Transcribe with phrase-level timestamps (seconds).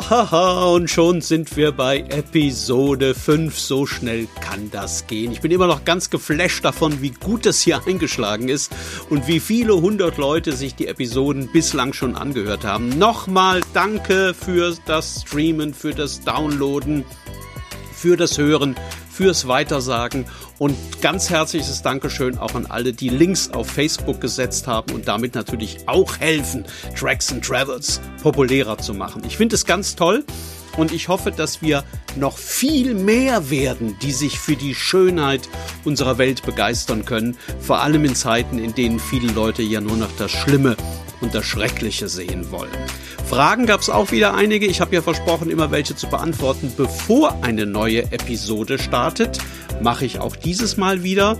[0.00, 3.58] Haha, und schon sind wir bei Episode 5.
[3.58, 5.32] So schnell kann das gehen.
[5.32, 8.72] Ich bin immer noch ganz geflasht davon, wie gut das hier eingeschlagen ist
[9.10, 12.90] und wie viele hundert Leute sich die Episoden bislang schon angehört haben.
[12.90, 17.04] Nochmal danke für das Streamen, für das Downloaden,
[17.98, 18.76] für das Hören,
[19.10, 20.24] fürs Weitersagen
[20.58, 25.34] und ganz herzliches Dankeschön auch an alle, die Links auf Facebook gesetzt haben und damit
[25.34, 26.64] natürlich auch helfen,
[26.96, 29.22] Tracks and Travels populärer zu machen.
[29.26, 30.24] Ich finde es ganz toll
[30.76, 31.82] und ich hoffe, dass wir
[32.14, 35.48] noch viel mehr werden, die sich für die Schönheit
[35.84, 40.12] unserer Welt begeistern können, vor allem in Zeiten, in denen viele Leute ja nur noch
[40.18, 40.76] das Schlimme
[41.20, 42.70] und das Schreckliche sehen wollen.
[43.28, 44.64] Fragen gab es auch wieder einige.
[44.64, 49.38] Ich habe ja versprochen, immer welche zu beantworten, bevor eine neue Episode startet.
[49.82, 51.38] Mache ich auch dieses Mal wieder.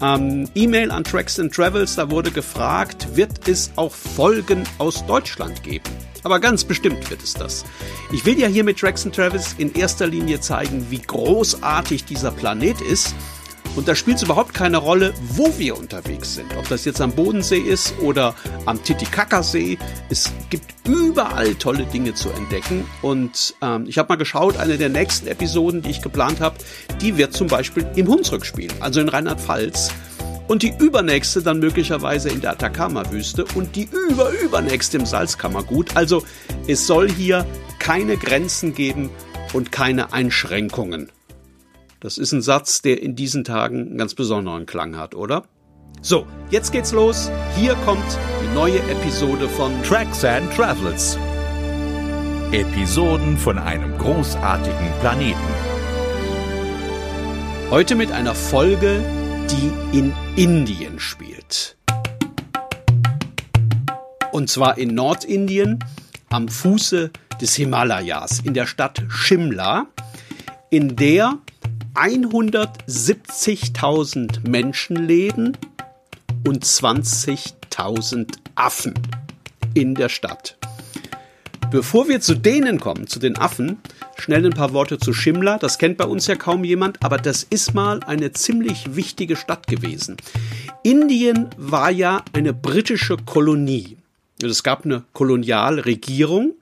[0.00, 5.64] Ähm, E-Mail an Tracks and Travels, da wurde gefragt, wird es auch Folgen aus Deutschland
[5.64, 5.90] geben?
[6.22, 7.64] Aber ganz bestimmt wird es das.
[8.12, 12.30] Ich will ja hier mit Tracks and Travels in erster Linie zeigen, wie großartig dieser
[12.30, 13.12] Planet ist
[13.76, 16.56] und da spielt es überhaupt keine Rolle, wo wir unterwegs sind.
[16.56, 18.34] Ob das jetzt am Bodensee ist oder
[18.66, 19.78] am Titicacasee.
[20.10, 22.86] Es gibt überall tolle Dinge zu entdecken.
[23.02, 26.56] Und ähm, ich habe mal geschaut, eine der nächsten Episoden, die ich geplant habe,
[27.00, 29.90] die wird zum Beispiel im Hunsrück spielen, also in Rheinland-Pfalz.
[30.46, 35.96] Und die übernächste dann möglicherweise in der Atacama-Wüste und die überübernächste im Salzkammergut.
[35.96, 36.22] Also
[36.68, 37.46] es soll hier
[37.78, 39.10] keine Grenzen geben
[39.54, 41.10] und keine Einschränkungen.
[42.04, 45.44] Das ist ein Satz, der in diesen Tagen einen ganz besonderen Klang hat, oder?
[46.02, 47.30] So, jetzt geht's los.
[47.56, 48.04] Hier kommt
[48.42, 51.16] die neue Episode von Tracks and Travels.
[52.52, 55.38] Episoden von einem großartigen Planeten.
[57.70, 59.02] Heute mit einer Folge,
[59.50, 61.78] die in Indien spielt.
[64.30, 65.82] Und zwar in Nordindien
[66.28, 69.86] am Fuße des Himalayas in der Stadt Shimla,
[70.68, 71.38] in der
[71.94, 75.56] 170.000 Menschen leben
[76.46, 78.94] und 20.000 Affen
[79.74, 80.56] in der Stadt.
[81.70, 83.78] Bevor wir zu denen kommen, zu den Affen,
[84.16, 85.58] schnell ein paar Worte zu Shimla.
[85.58, 89.66] Das kennt bei uns ja kaum jemand, aber das ist mal eine ziemlich wichtige Stadt
[89.66, 90.16] gewesen.
[90.82, 93.96] Indien war ja eine britische Kolonie.
[94.42, 96.52] Es gab eine Kolonialregierung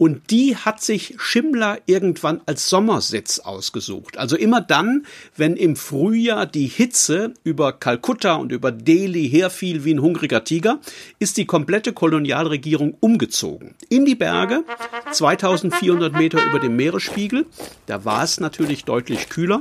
[0.00, 4.16] und die hat sich Shimla irgendwann als Sommersitz ausgesucht.
[4.16, 5.04] Also immer dann,
[5.36, 10.78] wenn im Frühjahr die Hitze über Kalkutta und über Delhi herfiel wie ein hungriger Tiger,
[11.18, 13.74] ist die komplette Kolonialregierung umgezogen.
[13.90, 14.64] In die Berge,
[15.12, 17.44] 2400 Meter über dem Meeresspiegel.
[17.84, 19.60] Da war es natürlich deutlich kühler.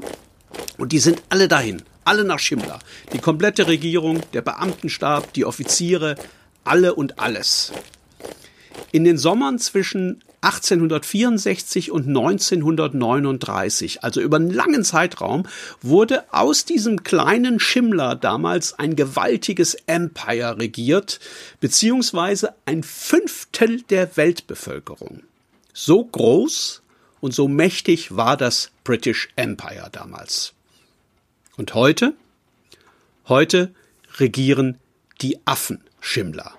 [0.78, 2.80] Und die sind alle dahin, alle nach Shimla.
[3.12, 6.16] Die komplette Regierung, der Beamtenstab, die Offiziere,
[6.64, 7.74] alle und alles.
[8.94, 15.44] In den Sommern zwischen 1864 und 1939, also über einen langen Zeitraum,
[15.82, 21.20] wurde aus diesem kleinen Schimmler damals ein gewaltiges Empire regiert,
[21.60, 25.24] beziehungsweise ein Fünftel der Weltbevölkerung.
[25.74, 26.82] So groß
[27.20, 30.54] und so mächtig war das British Empire damals.
[31.58, 32.14] Und heute?
[33.28, 33.74] Heute
[34.18, 34.80] regieren
[35.22, 36.54] die Affen Schimmler.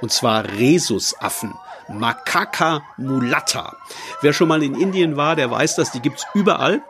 [0.00, 1.54] Und zwar Rhesusaffen
[1.92, 3.76] Macaca mulatta.
[4.22, 6.82] Wer schon mal in Indien war, der weiß das, die gibt's überall.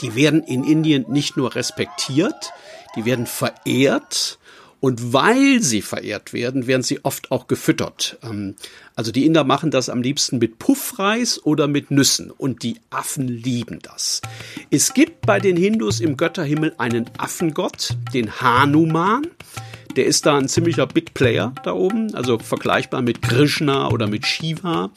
[0.00, 2.52] Die werden in Indien nicht nur respektiert,
[2.96, 4.38] die werden verehrt.
[4.82, 8.18] Und weil sie verehrt werden, werden sie oft auch gefüttert.
[8.24, 8.56] Ähm,
[8.96, 12.32] also die Inder machen das am liebsten mit Puffreis oder mit Nüssen.
[12.32, 14.22] Und die Affen lieben das.
[14.70, 19.28] Es gibt bei den Hindus im Götterhimmel einen Affengott, den Hanuman.
[19.96, 24.26] Der ist da ein ziemlicher Big Player da oben, also vergleichbar mit Krishna oder mit
[24.26, 24.90] Shiva.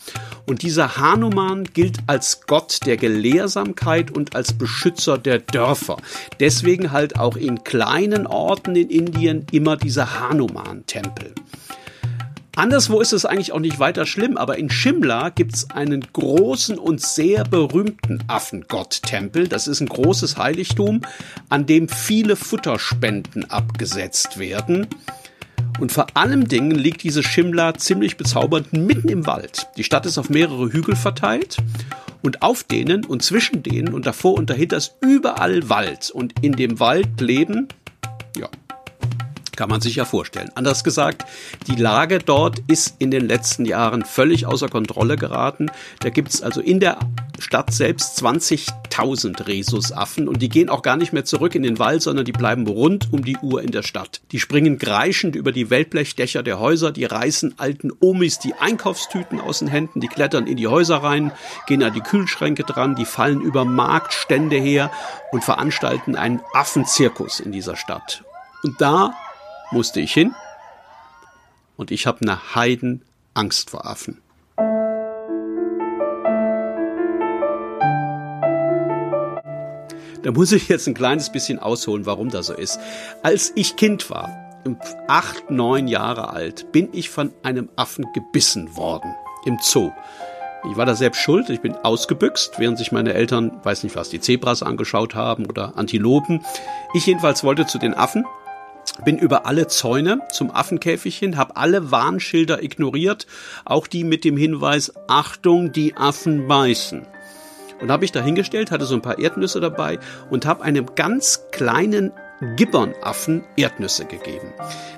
[0.45, 5.97] Und dieser Hanuman gilt als Gott der Gelehrsamkeit und als Beschützer der Dörfer.
[6.39, 11.33] Deswegen halt auch in kleinen Orten in Indien immer dieser Hanuman-Tempel.
[12.55, 17.01] Anderswo ist es eigentlich auch nicht weiter schlimm, aber in Shimla gibt's einen großen und
[17.01, 19.49] sehr berühmten Affengott-Tempel.
[19.49, 21.01] Das ist ein großes Heiligtum,
[21.49, 24.87] an dem viele Futterspenden abgesetzt werden.
[25.81, 29.67] Und vor allem Dingen liegt diese Shimla ziemlich bezaubernd mitten im Wald.
[29.75, 31.57] Die Stadt ist auf mehrere Hügel verteilt
[32.21, 36.09] und auf denen und zwischen denen und davor und dahinter ist überall Wald.
[36.09, 37.67] Und in dem Wald leben,
[39.55, 40.49] kann man sich ja vorstellen.
[40.55, 41.25] Anders gesagt,
[41.67, 45.71] die Lage dort ist in den letzten Jahren völlig außer Kontrolle geraten.
[45.99, 46.99] Da gibt es also in der
[47.39, 51.79] Stadt selbst 20 20.000 Rhesusaffen und die gehen auch gar nicht mehr zurück in den
[51.79, 54.21] Wald, sondern die bleiben rund um die Uhr in der Stadt.
[54.31, 59.59] Die springen kreischend über die Wellblechdächer der Häuser, die reißen alten Omis die Einkaufstüten aus
[59.59, 61.31] den Händen, die klettern in die Häuser rein,
[61.67, 64.91] gehen an die Kühlschränke dran, die fallen über Marktstände her
[65.31, 68.23] und veranstalten einen Affenzirkus in dieser Stadt.
[68.63, 69.13] Und da
[69.75, 70.33] musste ich hin
[71.75, 73.01] und ich habe eine Heiden
[73.33, 74.21] Angst vor Affen.
[80.23, 82.79] Da muss ich jetzt ein kleines bisschen ausholen, warum das so ist.
[83.21, 84.29] Als ich Kind war,
[85.07, 89.13] acht, neun Jahre alt, bin ich von einem Affen gebissen worden
[89.43, 89.91] im Zoo.
[90.71, 91.49] Ich war da selbst schuld.
[91.49, 95.77] Ich bin ausgebüxt, während sich meine Eltern, weiß nicht was, die Zebras angeschaut haben oder
[95.77, 96.45] Antilopen.
[96.93, 98.25] Ich jedenfalls wollte zu den Affen
[99.03, 103.27] bin über alle Zäune zum Affenkäfig hin, habe alle Warnschilder ignoriert,
[103.65, 107.05] auch die mit dem Hinweis Achtung, die Affen beißen.
[107.81, 109.99] Und habe ich da hingestellt, hatte so ein paar Erdnüsse dabei
[110.29, 112.13] und habe einem ganz kleinen
[112.55, 114.53] Gibbernaffen Erdnüsse gegeben.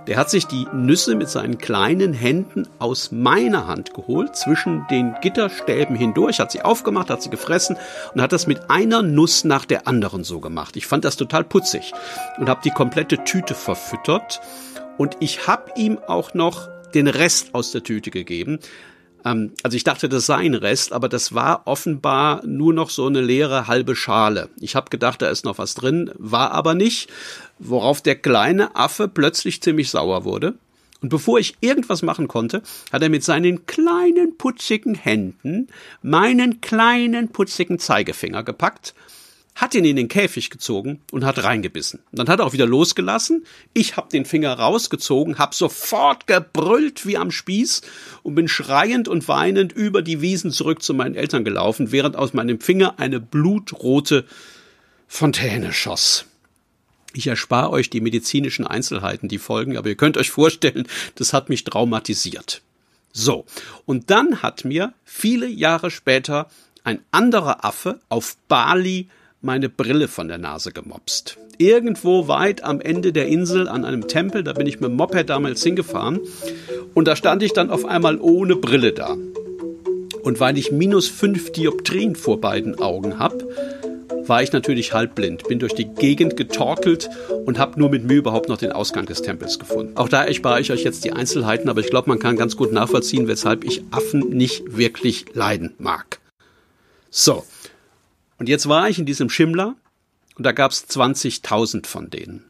[0.08, 5.16] Der hat sich die Nüsse mit seinen kleinen Händen aus meiner Hand geholt, zwischen den
[5.22, 7.78] Gitterstäben hindurch, hat sie aufgemacht, hat sie gefressen
[8.14, 10.76] und hat das mit einer Nuss nach der anderen so gemacht.
[10.78, 11.94] Ich fand das total putzig
[12.38, 14.42] und habe die komplette Tüte verfüttert
[14.98, 18.60] und ich habe ihm auch noch den Rest aus der Tüte gegeben.
[19.28, 23.06] Ähm, also ich dachte, das sei ein Rest, aber das war offenbar nur noch so
[23.08, 24.50] eine leere halbe Schale.
[24.60, 27.10] Ich habe gedacht, da ist noch was drin, war aber nicht,
[27.60, 30.56] worauf der kleine Affe plötzlich ziemlich sauer wurde.
[31.02, 35.68] Und bevor ich irgendwas machen konnte, hat er mit seinen kleinen putzigen Händen
[36.02, 38.96] meinen kleinen putzigen Zeigefinger gepackt
[39.58, 42.00] hat ihn in den Käfig gezogen und hat reingebissen.
[42.12, 43.44] dann hat er auch wieder losgelassen.
[43.74, 47.82] Ich habe den Finger rausgezogen, habe sofort gebrüllt wie am Spieß
[48.22, 52.34] und bin schreiend und weinend über die Wiesen zurück zu meinen Eltern gelaufen, während aus
[52.34, 54.26] meinem Finger eine blutrote
[55.08, 56.26] Fontäne schoss.
[57.14, 61.50] Ich erspare euch die medizinischen Einzelheiten, die folgen, aber ihr könnt euch vorstellen, das hat
[61.50, 62.62] mich traumatisiert.
[63.12, 63.46] So,
[63.88, 66.48] und dann hat mir viele Jahre später
[66.84, 69.08] ein anderer Affe auf Bali
[69.42, 71.38] meine Brille von der Nase gemopst.
[71.58, 75.30] Irgendwo weit am Ende der Insel an einem Tempel, da bin ich mit dem Moped
[75.30, 76.20] damals hingefahren
[76.94, 79.16] und da stand ich dann auf einmal ohne Brille da.
[80.24, 83.48] Und weil ich minus fünf Dioptrien vor beiden Augen habe,
[84.26, 87.10] war ich natürlich halbblind, bin durch die Gegend getorkelt
[87.46, 89.96] und habe nur mit Mühe überhaupt noch den Ausgang des Tempels gefunden.
[89.96, 92.74] Auch da erspare ich euch jetzt die Einzelheiten, aber ich glaube, man kann ganz gut
[92.74, 96.20] nachvollziehen, weshalb ich Affen nicht wirklich leiden mag.
[97.10, 97.44] So,
[98.38, 99.76] und jetzt war ich in diesem Schimmler
[100.36, 102.44] und da gab es 20.000 von denen.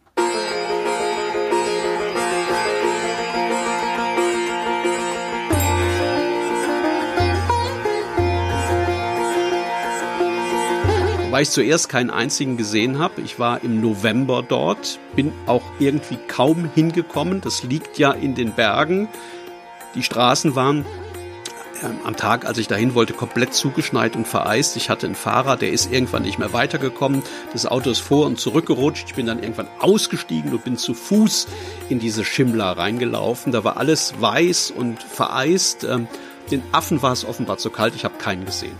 [11.29, 13.21] Weil ich zuerst keinen einzigen gesehen habe.
[13.21, 17.41] Ich war im November dort, bin auch irgendwie kaum hingekommen.
[17.41, 19.07] Das liegt ja in den Bergen.
[19.93, 20.85] Die Straßen waren
[21.83, 24.77] am Tag, als ich dahin wollte, komplett zugeschneit und vereist.
[24.77, 27.23] Ich hatte einen Fahrer, der ist irgendwann nicht mehr weitergekommen.
[27.53, 29.05] Das Auto ist vor und zurückgerutscht.
[29.07, 31.47] Ich bin dann irgendwann ausgestiegen und bin zu Fuß
[31.89, 33.51] in diese Schimmler reingelaufen.
[33.51, 35.83] Da war alles weiß und vereist.
[35.83, 36.07] Ähm,
[36.51, 37.95] den Affen war es offenbar zu kalt.
[37.95, 38.77] Ich habe keinen gesehen.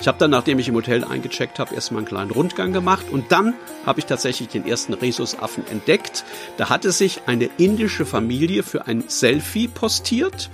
[0.00, 3.32] Ich habe dann, nachdem ich im Hotel eingecheckt habe, erstmal einen kleinen Rundgang gemacht und
[3.32, 3.52] dann
[3.84, 6.24] habe ich tatsächlich den ersten Rhesusaffen entdeckt.
[6.56, 10.48] Da hatte sich eine indische Familie für ein Selfie postiert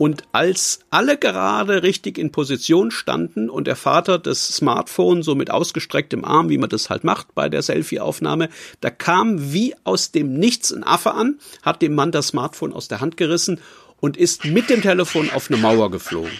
[0.00, 5.50] und als alle gerade richtig in Position standen und der Vater das Smartphone so mit
[5.50, 8.48] ausgestrecktem Arm, wie man das halt macht bei der Selfie-Aufnahme,
[8.80, 12.88] da kam wie aus dem Nichts ein Affe an, hat dem Mann das Smartphone aus
[12.88, 13.60] der Hand gerissen
[14.00, 16.32] und ist mit dem Telefon auf eine Mauer geflogen.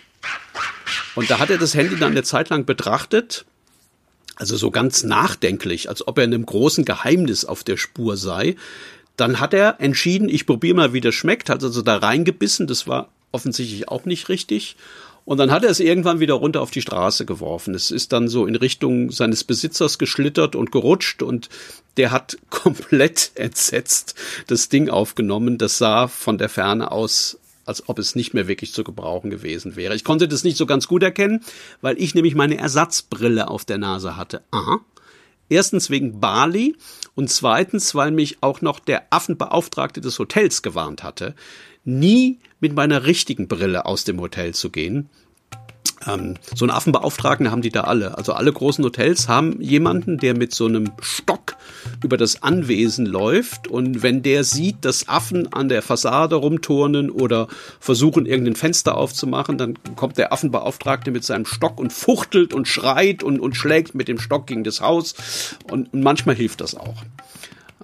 [1.15, 3.45] Und da hat er das Handy dann eine Zeit lang betrachtet,
[4.37, 8.57] also so ganz nachdenklich, als ob er in einem großen Geheimnis auf der Spur sei.
[9.17, 12.87] Dann hat er entschieden, ich probiere mal, wie das schmeckt, hat also da reingebissen, das
[12.87, 14.77] war offensichtlich auch nicht richtig.
[15.25, 17.75] Und dann hat er es irgendwann wieder runter auf die Straße geworfen.
[17.75, 21.49] Es ist dann so in Richtung seines Besitzers geschlittert und gerutscht und
[21.97, 24.15] der hat komplett entsetzt
[24.47, 25.59] das Ding aufgenommen.
[25.59, 29.77] Das sah von der Ferne aus, als ob es nicht mehr wirklich zu gebrauchen gewesen
[29.77, 29.95] wäre.
[29.95, 31.45] Ich konnte das nicht so ganz gut erkennen,
[31.81, 34.43] weil ich nämlich meine Ersatzbrille auf der Nase hatte.
[34.51, 34.81] Aha.
[35.49, 36.77] Erstens wegen Bali
[37.21, 41.35] und zweitens, weil mich auch noch der Affenbeauftragte des Hotels gewarnt hatte,
[41.85, 45.11] nie mit meiner richtigen Brille aus dem Hotel zu gehen.
[46.07, 48.17] Ähm, so einen Affenbeauftragten haben die da alle.
[48.17, 51.40] Also alle großen Hotels haben jemanden, der mit so einem Stock
[52.03, 57.49] über das Anwesen läuft und wenn der sieht, dass Affen an der Fassade rumturnen oder
[57.79, 63.23] versuchen, irgendein Fenster aufzumachen, dann kommt der Affenbeauftragte mit seinem Stock und fuchtelt und schreit
[63.23, 65.15] und, und schlägt mit dem Stock gegen das Haus
[65.71, 67.03] und, und manchmal hilft das auch.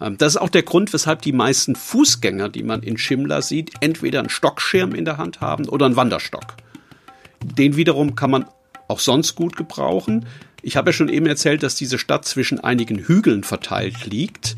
[0.01, 3.73] Ähm, das ist auch der Grund, weshalb die meisten Fußgänger, die man in Schimla sieht,
[3.81, 6.57] entweder einen Stockschirm in der Hand haben oder einen Wanderstock.
[7.43, 8.47] Den wiederum kann man
[8.89, 10.27] auch sonst gut gebrauchen.
[10.63, 14.57] Ich habe ja schon eben erzählt, dass diese Stadt zwischen einigen Hügeln verteilt liegt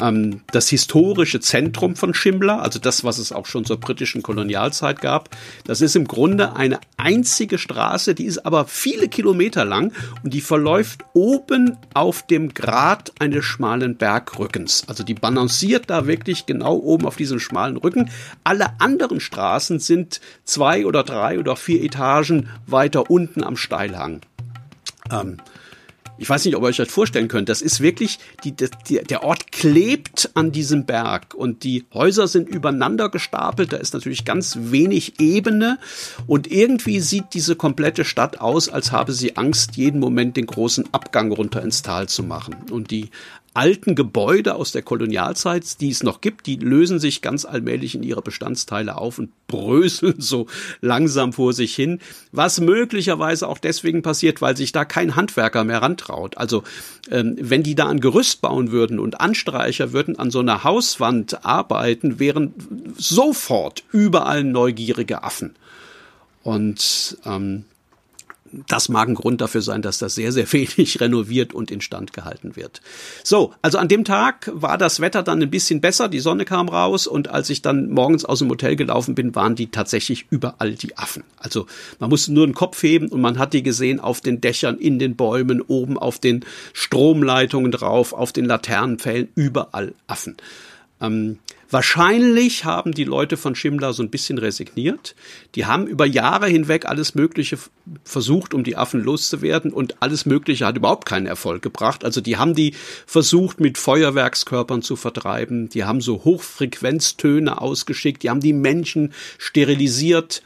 [0.00, 5.00] ähm, das historische Zentrum von Shimla, also das, was es auch schon zur britischen Kolonialzeit
[5.00, 5.30] gab.
[5.64, 10.40] Das ist im Grunde eine einzige Straße, die ist aber viele Kilometer lang und die
[10.40, 14.84] verläuft oben auf dem Grat eines schmalen Bergrückens.
[14.86, 18.10] Also die balanciert da wirklich genau oben auf diesem schmalen Rücken.
[18.44, 24.20] Alle anderen Straßen sind zwei oder drei oder vier Etagen weiter unten am Steilhang.
[25.10, 25.38] Ähm,
[26.20, 27.48] ich weiß nicht, ob ihr euch das vorstellen könnt.
[27.48, 32.46] Das ist wirklich, die, die, der Ort klebt an diesem Berg und die Häuser sind
[32.46, 33.72] übereinander gestapelt.
[33.72, 35.78] Da ist natürlich ganz wenig Ebene
[36.26, 40.92] und irgendwie sieht diese komplette Stadt aus, als habe sie Angst, jeden Moment den großen
[40.92, 42.54] Abgang runter ins Tal zu machen.
[42.70, 43.08] Und die
[43.52, 48.02] alten Gebäude aus der Kolonialzeit, die es noch gibt, die lösen sich ganz allmählich in
[48.02, 50.46] ihre Bestandteile auf und bröseln so
[50.80, 51.98] langsam vor sich hin,
[52.30, 56.38] was möglicherweise auch deswegen passiert, weil sich da kein Handwerker mehr rantraut.
[56.38, 56.62] Also
[57.10, 61.44] ähm, wenn die da ein Gerüst bauen würden und Anstreicher würden an so einer Hauswand
[61.44, 62.54] arbeiten, wären
[62.96, 65.56] sofort überall neugierige Affen.
[66.42, 67.64] Und ähm,
[68.68, 72.56] das mag ein Grund dafür sein, dass das sehr, sehr wenig renoviert und instand gehalten
[72.56, 72.80] wird.
[73.22, 76.68] So, also an dem Tag war das Wetter dann ein bisschen besser, die Sonne kam
[76.68, 80.72] raus und als ich dann morgens aus dem Hotel gelaufen bin, waren die tatsächlich überall
[80.72, 81.24] die Affen.
[81.38, 81.66] Also
[81.98, 84.98] man musste nur den Kopf heben und man hat die gesehen auf den Dächern, in
[84.98, 90.36] den Bäumen, oben auf den Stromleitungen drauf, auf den Laternenpfählen, überall Affen.
[91.00, 91.38] Ähm,
[91.70, 95.14] wahrscheinlich haben die Leute von Schimla so ein bisschen resigniert.
[95.54, 97.58] Die haben über Jahre hinweg alles Mögliche
[98.04, 102.04] versucht, um die Affen loszuwerden und alles Mögliche hat überhaupt keinen Erfolg gebracht.
[102.04, 102.74] Also die haben die
[103.06, 105.68] versucht, mit Feuerwerkskörpern zu vertreiben.
[105.68, 108.22] Die haben so Hochfrequenztöne ausgeschickt.
[108.22, 110.42] Die haben die Menschen sterilisiert.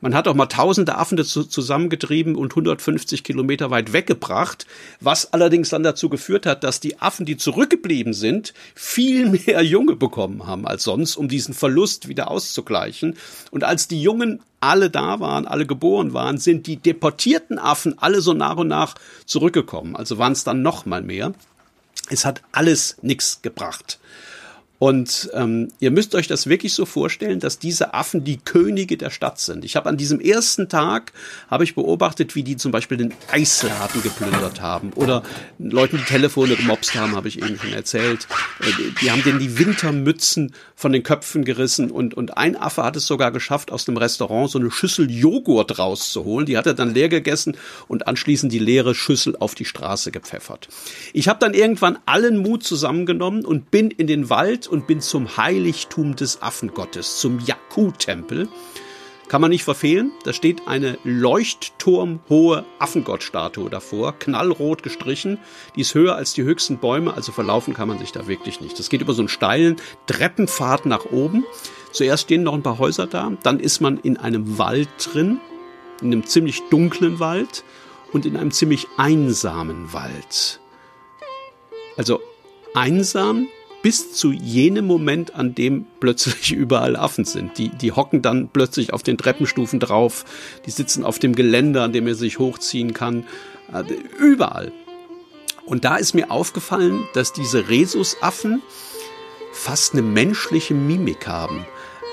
[0.00, 4.66] Man hat auch mal tausende Affen dazu zusammengetrieben und 150 Kilometer weit weggebracht,
[5.00, 9.96] was allerdings dann dazu geführt hat, dass die Affen, die zurückgeblieben sind, viel mehr Junge
[9.96, 13.16] bekommen haben als sonst, um diesen Verlust wieder auszugleichen.
[13.50, 18.20] Und als die Jungen alle da waren, alle geboren waren, sind die deportierten Affen alle
[18.20, 18.94] so nach und nach
[19.26, 19.96] zurückgekommen.
[19.96, 21.32] Also waren es dann noch mal mehr.
[22.08, 23.98] Es hat alles nichts gebracht.
[24.78, 29.10] Und ähm, ihr müsst euch das wirklich so vorstellen, dass diese Affen die Könige der
[29.10, 29.64] Stadt sind.
[29.64, 31.12] Ich habe an diesem ersten Tag
[31.50, 35.24] habe ich beobachtet, wie die zum Beispiel den Eisladen geplündert haben oder
[35.58, 38.28] Leuten die Telefone gemobst haben, habe ich eben schon erzählt.
[38.60, 38.66] Äh,
[39.02, 43.06] die haben denen die Wintermützen von den Köpfen gerissen und und ein Affe hat es
[43.06, 46.46] sogar geschafft, aus dem Restaurant so eine Schüssel Joghurt rauszuholen.
[46.46, 47.56] Die hat er dann leer gegessen
[47.88, 50.68] und anschließend die leere Schüssel auf die Straße gepfeffert.
[51.12, 55.36] Ich habe dann irgendwann allen Mut zusammengenommen und bin in den Wald und bin zum
[55.36, 58.48] Heiligtum des Affengottes, zum Jakku-Tempel.
[59.28, 60.12] Kann man nicht verfehlen.
[60.24, 65.38] Da steht eine leuchtturmhohe Affengottstatue davor, knallrot gestrichen.
[65.76, 68.78] Die ist höher als die höchsten Bäume, also verlaufen kann man sich da wirklich nicht.
[68.78, 71.44] Das geht über so einen steilen Treppenpfad nach oben.
[71.92, 75.40] Zuerst stehen noch ein paar Häuser da, dann ist man in einem Wald drin,
[76.00, 77.64] in einem ziemlich dunklen Wald
[78.12, 80.60] und in einem ziemlich einsamen Wald.
[81.98, 82.20] Also
[82.74, 83.48] einsam
[83.88, 87.56] bis zu jenem Moment, an dem plötzlich überall Affen sind.
[87.56, 90.26] Die, die hocken dann plötzlich auf den Treppenstufen drauf,
[90.66, 93.24] die sitzen auf dem Geländer, an dem er sich hochziehen kann,
[93.72, 93.84] äh,
[94.18, 94.72] überall.
[95.64, 98.60] Und da ist mir aufgefallen, dass diese Rhesusaffen
[99.54, 101.64] fast eine menschliche Mimik haben.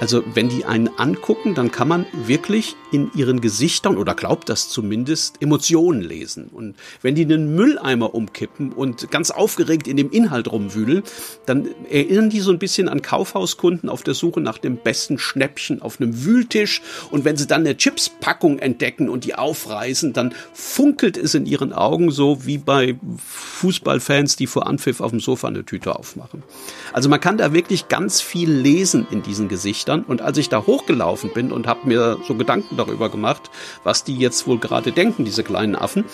[0.02, 4.68] Also wenn die einen angucken, dann kann man wirklich in ihren Gesichtern oder glaubt das
[4.68, 6.50] zumindest Emotionen lesen.
[6.52, 11.04] Und wenn die einen Mülleimer umkippen und ganz aufgeregt in dem Inhalt rumwühlen,
[11.46, 15.82] dann erinnern die so ein bisschen an Kaufhauskunden auf der Suche nach dem besten Schnäppchen
[15.82, 16.82] auf einem Wühltisch.
[17.10, 21.72] Und wenn sie dann eine Chipspackung entdecken und die aufreißen, dann funkelt es in ihren
[21.72, 26.44] Augen so wie bei Fußballfans, die vor Anpfiff auf dem Sofa eine Tüte aufmachen.
[26.92, 30.04] Also man kann da wirklich ganz viel lesen in diesen Gesichtern dann.
[30.04, 33.50] Und als ich da hochgelaufen bin und habe mir so Gedanken darüber gemacht,
[33.84, 36.06] was die jetzt wohl gerade denken, diese kleinen Affen,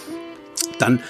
[0.79, 1.01] dann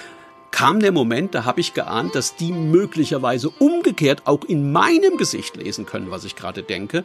[0.51, 5.56] kam der Moment, da habe ich geahnt, dass die möglicherweise umgekehrt auch in meinem Gesicht
[5.56, 7.03] lesen können, was ich gerade denke.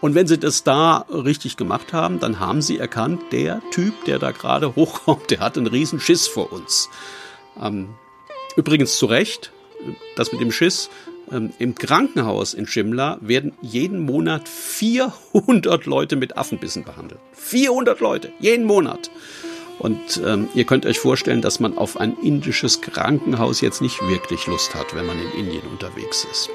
[0.00, 4.18] Und wenn sie das da richtig gemacht haben, dann haben sie erkannt, der Typ, der
[4.18, 6.90] da gerade hochkommt, der hat einen riesen Schiss vor uns.
[7.60, 7.88] Ähm,
[8.56, 9.52] übrigens zu Recht,
[10.16, 10.90] das mit dem Schiss,
[11.30, 17.20] ähm, im Krankenhaus in Shimla werden jeden Monat 400 Leute mit Affenbissen behandelt.
[17.34, 19.10] 400 Leute, jeden Monat.
[19.78, 24.46] Und ähm, ihr könnt euch vorstellen, dass man auf ein indisches Krankenhaus jetzt nicht wirklich
[24.46, 26.48] Lust hat, wenn man in Indien unterwegs ist.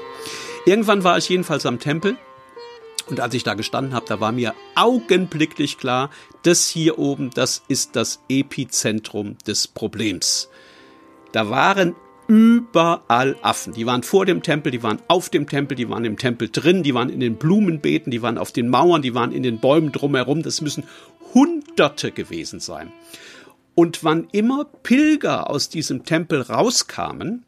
[0.66, 2.16] Irgendwann war ich jedenfalls am Tempel
[3.08, 6.10] und als ich da gestanden habe, da war mir augenblicklich klar,
[6.42, 10.48] das hier oben, das ist das Epizentrum des Problems.
[11.32, 11.94] Da waren
[12.28, 13.72] überall Affen.
[13.74, 16.82] Die waren vor dem Tempel, die waren auf dem Tempel, die waren im Tempel drin,
[16.82, 19.92] die waren in den Blumenbeeten, die waren auf den Mauern, die waren in den Bäumen
[19.92, 20.42] drumherum.
[20.42, 20.84] Das müssen
[21.34, 22.92] Hunderte gewesen sein.
[23.74, 27.44] Und wann immer Pilger aus diesem Tempel rauskamen,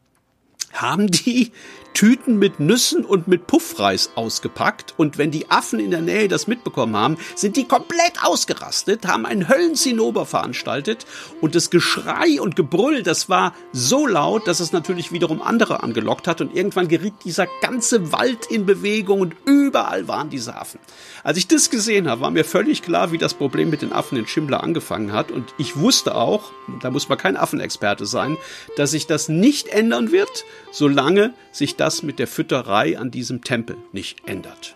[0.73, 1.51] haben die
[1.95, 4.93] Tüten mit Nüssen und mit Puffreis ausgepackt.
[4.97, 9.25] Und wenn die Affen in der Nähe das mitbekommen haben, sind die komplett ausgerastet, haben
[9.25, 11.05] einen Höllenzinnober veranstaltet.
[11.39, 16.27] Und das Geschrei und Gebrüll, das war so laut, dass es natürlich wiederum andere angelockt
[16.27, 16.41] hat.
[16.41, 20.81] Und irgendwann geriet dieser ganze Wald in Bewegung und überall waren diese Affen.
[21.23, 24.17] Als ich das gesehen habe, war mir völlig klar, wie das Problem mit den Affen
[24.17, 25.31] in Schimbler angefangen hat.
[25.31, 28.37] Und ich wusste auch, da muss man kein Affenexperte sein,
[28.75, 33.77] dass sich das nicht ändern wird, solange sich das mit der Fütterei an diesem Tempel
[33.93, 34.75] nicht ändert.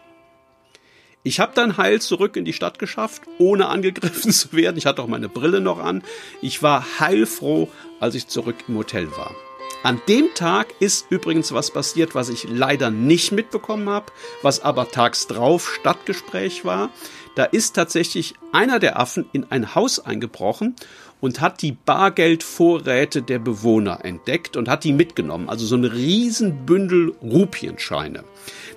[1.23, 4.77] Ich habe dann heil zurück in die Stadt geschafft, ohne angegriffen zu werden.
[4.77, 6.03] Ich hatte auch meine Brille noch an.
[6.41, 7.69] Ich war heilfroh,
[7.99, 9.35] als ich zurück im Hotel war.
[9.83, 14.89] An dem Tag ist übrigens was passiert, was ich leider nicht mitbekommen habe, was aber
[14.89, 16.89] tags drauf Stadtgespräch war.
[17.35, 20.75] Da ist tatsächlich einer der Affen in ein Haus eingebrochen
[21.21, 25.49] und hat die Bargeldvorräte der Bewohner entdeckt und hat die mitgenommen.
[25.49, 28.23] Also so ein Riesenbündel Rupienscheine.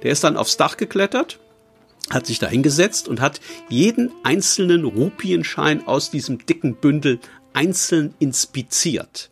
[0.03, 1.39] Der ist dann aufs Dach geklettert,
[2.11, 7.21] hat sich da hingesetzt und hat jeden einzelnen Rupienschein aus diesem dicken Bündel
[7.53, 9.31] einzeln inspiziert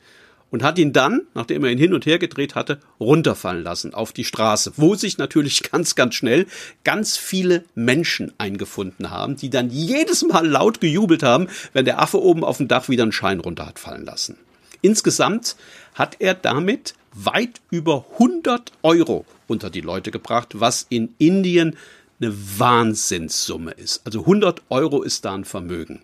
[0.50, 4.12] und hat ihn dann, nachdem er ihn hin und her gedreht hatte, runterfallen lassen auf
[4.12, 6.46] die Straße, wo sich natürlich ganz, ganz schnell
[6.84, 12.20] ganz viele Menschen eingefunden haben, die dann jedes Mal laut gejubelt haben, wenn der Affe
[12.20, 14.36] oben auf dem Dach wieder einen Schein runter hat fallen lassen.
[14.82, 15.56] Insgesamt
[15.94, 21.76] hat er damit weit über 100 Euro unter die Leute gebracht, was in Indien
[22.20, 24.02] eine Wahnsinnssumme ist.
[24.04, 26.02] Also 100 Euro ist da ein Vermögen.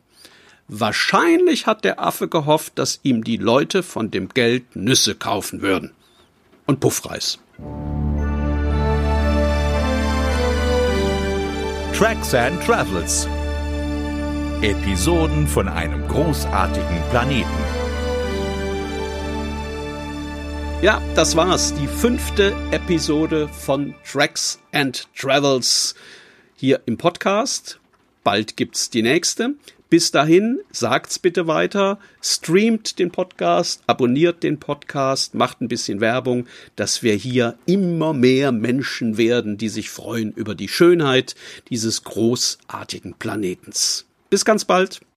[0.68, 5.92] Wahrscheinlich hat der Affe gehofft, dass ihm die Leute von dem Geld Nüsse kaufen würden.
[6.66, 7.38] Und Puffreis.
[11.96, 13.28] Tracks and Travels.
[14.60, 17.48] Episoden von einem großartigen Planeten.
[20.82, 21.74] Ja, das war's.
[21.74, 25.94] Die fünfte Episode von Tracks and Travels
[26.56, 27.78] hier im Podcast.
[28.24, 29.54] Bald gibt's die nächste.
[29.88, 36.48] Bis dahin, sagt's bitte weiter, streamt den Podcast, abonniert den Podcast, macht ein bisschen Werbung,
[36.74, 41.36] dass wir hier immer mehr Menschen werden, die sich freuen über die Schönheit
[41.70, 44.06] dieses großartigen Planetens.
[44.28, 45.00] Bis ganz bald.